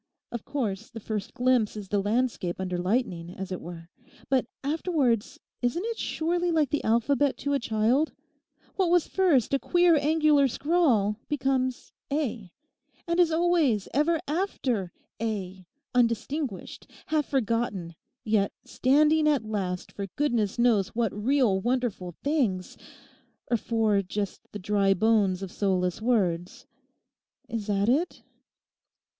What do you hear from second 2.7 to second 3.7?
lightning as it